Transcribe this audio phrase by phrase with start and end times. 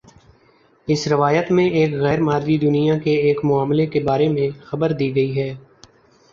[0.87, 5.39] اس روایت میں اس غیر مادی دنیا کے ایک معاملے کے بارے میں خبردی گئی
[5.39, 5.53] ہے